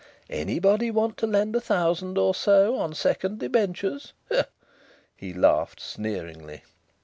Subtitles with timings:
[0.31, 4.13] Anybody want to lend a thousand or so on second debentures?"
[5.15, 6.63] He laughed sneeringly.